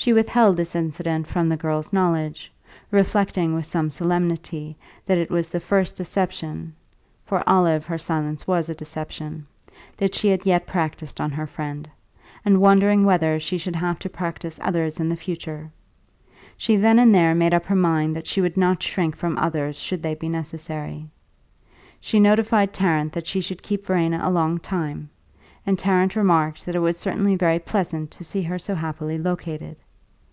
She 0.00 0.12
withheld 0.12 0.56
this 0.56 0.76
incident 0.76 1.26
from 1.26 1.48
the 1.48 1.56
girl's 1.56 1.92
knowledge, 1.92 2.52
reflecting 2.92 3.56
with 3.56 3.66
some 3.66 3.90
solemnity 3.90 4.76
that 5.06 5.18
it 5.18 5.28
was 5.28 5.48
the 5.48 5.58
first 5.58 5.96
deception 5.96 6.76
(for 7.24 7.42
Olive 7.48 7.84
her 7.86 7.98
silence 7.98 8.46
was 8.46 8.68
a 8.68 8.76
deception) 8.76 9.44
that 9.96 10.14
she 10.14 10.28
had 10.28 10.46
yet 10.46 10.68
practised 10.68 11.20
on 11.20 11.32
her 11.32 11.48
friend, 11.48 11.90
and 12.44 12.60
wondering 12.60 13.02
whether 13.04 13.40
she 13.40 13.58
should 13.58 13.74
have 13.74 13.98
to 13.98 14.08
practise 14.08 14.60
others 14.62 15.00
in 15.00 15.08
the 15.08 15.16
future. 15.16 15.68
She 16.56 16.76
then 16.76 17.00
and 17.00 17.12
there 17.12 17.34
made 17.34 17.52
up 17.52 17.64
her 17.66 17.74
mind 17.76 18.14
that 18.14 18.28
she 18.28 18.40
would 18.40 18.56
not 18.56 18.80
shrink 18.84 19.16
from 19.16 19.36
others 19.36 19.76
should 19.76 20.04
they 20.04 20.14
be 20.14 20.28
necessary. 20.28 21.08
She 21.98 22.20
notified 22.20 22.72
Tarrant 22.72 23.12
that 23.14 23.26
she 23.26 23.40
should 23.40 23.64
keep 23.64 23.84
Verena 23.84 24.20
a 24.22 24.30
long 24.30 24.60
time, 24.60 25.10
and 25.66 25.76
Tarrant 25.76 26.14
remarked 26.14 26.66
that 26.66 26.76
it 26.76 26.86
was 26.86 26.96
certainly 26.96 27.34
very 27.34 27.58
pleasant 27.58 28.12
to 28.12 28.22
see 28.22 28.42
her 28.42 28.60
so 28.60 28.76
happily 28.76 29.18
located. 29.18 29.74